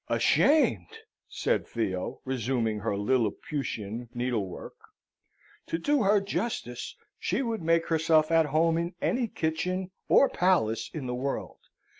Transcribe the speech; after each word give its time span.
"Ashamed!" 0.07 0.97
said 1.29 1.67
Theo, 1.67 2.21
resuming 2.25 2.79
her 2.79 2.97
lilliputian 2.97 4.09
needlework. 4.15 4.73
"To 5.67 5.77
do 5.77 6.01
her 6.01 6.19
justice, 6.19 6.95
she 7.19 7.43
would 7.43 7.61
make 7.61 7.85
herself 7.85 8.31
at 8.31 8.47
home 8.47 8.79
in 8.79 8.95
any 8.99 9.27
kitchen 9.27 9.91
or 10.09 10.27
palace 10.27 10.89
in 10.91 11.05
the 11.05 11.13
world. 11.13 11.59